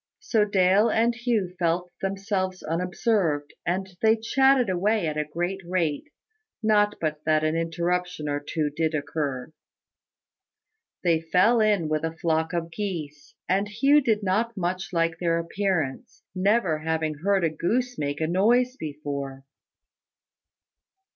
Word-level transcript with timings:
So 0.19 0.45
Dale 0.45 0.89
and 0.89 1.13
Hugh 1.13 1.55
felt 1.59 1.91
themselves 2.01 2.63
unobserved, 2.63 3.53
and 3.67 3.87
they 4.01 4.15
chatted 4.15 4.67
away 4.67 5.05
at 5.05 5.15
a 5.15 5.23
great 5.31 5.61
rate. 5.63 6.05
Not 6.63 6.95
but 6.99 7.23
that 7.25 7.43
an 7.43 7.55
interruption 7.55 8.27
or 8.27 8.39
two 8.39 8.71
did 8.71 8.95
occur. 8.95 9.53
They 11.03 11.21
fell 11.21 11.59
in 11.61 11.87
with 11.87 12.03
a 12.03 12.17
flock 12.17 12.51
of 12.51 12.71
geese, 12.71 13.35
and 13.47 13.67
Hugh 13.67 14.01
did 14.01 14.23
not 14.23 14.57
much 14.57 14.91
like 14.91 15.19
their 15.19 15.37
appearance, 15.37 16.23
never 16.33 16.79
having 16.79 17.19
heard 17.23 17.43
a 17.43 17.51
goose 17.51 17.99
make 17.99 18.19
a 18.19 18.25
noise 18.25 18.75
before. 18.77 19.43